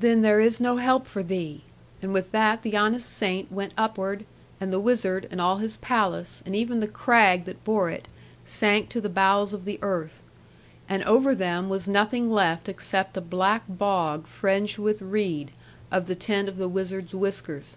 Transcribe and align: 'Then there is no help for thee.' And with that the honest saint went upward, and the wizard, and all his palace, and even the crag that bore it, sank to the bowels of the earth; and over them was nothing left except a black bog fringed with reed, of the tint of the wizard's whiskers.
'Then 0.00 0.22
there 0.22 0.40
is 0.40 0.58
no 0.58 0.78
help 0.78 1.06
for 1.06 1.22
thee.' 1.22 1.60
And 2.00 2.14
with 2.14 2.32
that 2.32 2.62
the 2.62 2.78
honest 2.78 3.10
saint 3.10 3.52
went 3.52 3.74
upward, 3.76 4.24
and 4.58 4.72
the 4.72 4.80
wizard, 4.80 5.28
and 5.30 5.38
all 5.38 5.58
his 5.58 5.76
palace, 5.76 6.42
and 6.46 6.56
even 6.56 6.80
the 6.80 6.88
crag 6.88 7.44
that 7.44 7.62
bore 7.62 7.90
it, 7.90 8.08
sank 8.46 8.88
to 8.88 9.02
the 9.02 9.10
bowels 9.10 9.52
of 9.52 9.66
the 9.66 9.78
earth; 9.82 10.22
and 10.88 11.02
over 11.04 11.34
them 11.34 11.68
was 11.68 11.86
nothing 11.86 12.30
left 12.30 12.70
except 12.70 13.18
a 13.18 13.20
black 13.20 13.64
bog 13.68 14.26
fringed 14.26 14.78
with 14.78 15.02
reed, 15.02 15.50
of 15.90 16.06
the 16.06 16.16
tint 16.16 16.48
of 16.48 16.56
the 16.56 16.66
wizard's 16.66 17.14
whiskers. 17.14 17.76